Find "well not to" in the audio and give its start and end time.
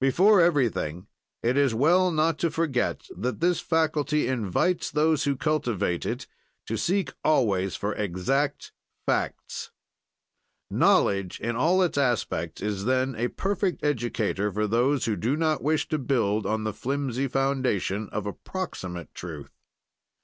1.72-2.50